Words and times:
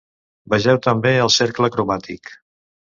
Vegeu 0.53 0.81
també 0.87 1.13
el 1.27 1.31
cercle 1.37 1.73
cromàtic. 1.77 2.39